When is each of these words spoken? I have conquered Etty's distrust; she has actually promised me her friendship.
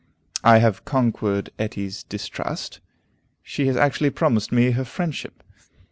I 0.43 0.57
have 0.57 0.83
conquered 0.83 1.51
Etty's 1.59 2.01
distrust; 2.01 2.79
she 3.43 3.67
has 3.67 3.77
actually 3.77 4.09
promised 4.09 4.51
me 4.51 4.71
her 4.71 4.83
friendship. 4.83 5.43